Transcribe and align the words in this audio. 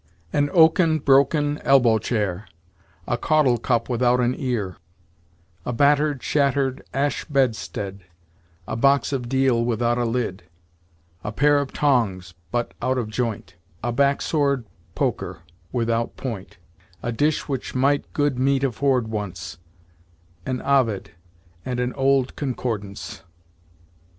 "An 0.33 0.49
oaken, 0.51 0.97
broken, 0.97 1.59
elbow 1.59 1.99
chair; 1.99 2.47
A 3.07 3.19
caudle 3.19 3.59
cup 3.59 3.87
without 3.87 4.19
an 4.19 4.33
ear; 4.35 4.77
A 5.63 5.71
battered, 5.73 6.23
shattered 6.23 6.83
ash 6.91 7.23
bedstead; 7.25 8.03
A 8.67 8.75
box 8.75 9.13
of 9.13 9.29
deal 9.29 9.63
without 9.63 9.99
a 9.99 10.05
lid; 10.05 10.41
A 11.23 11.31
pair 11.31 11.59
of 11.59 11.71
tongs, 11.71 12.33
but 12.51 12.73
out 12.81 12.97
of 12.97 13.09
joint; 13.09 13.53
A 13.83 13.91
back 13.91 14.23
sword 14.23 14.65
poker, 14.95 15.41
without 15.71 16.17
point; 16.17 16.57
A 17.03 17.11
dish 17.11 17.47
which 17.47 17.75
might 17.75 18.11
good 18.11 18.39
meat 18.39 18.63
afford 18.63 19.07
once; 19.07 19.59
An 20.47 20.63
Ovid, 20.63 21.11
and 21.63 21.79
an 21.79 21.93
old 21.93 22.35
Concordance." 22.35 23.21